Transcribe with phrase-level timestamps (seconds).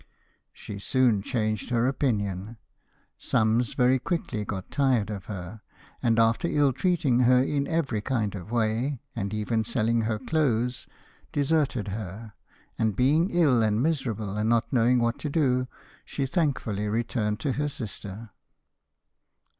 [0.51, 2.57] She soon changed her opinion.
[3.19, 5.61] Summs very quickly got tired of her;
[6.01, 10.87] and after ill treating her in every kind of way, and even selling her clothes,
[11.31, 12.33] deserted her,
[12.79, 15.67] and being ill and miserable and not knowing what to do,
[16.03, 18.31] she thankfully returned to her sister.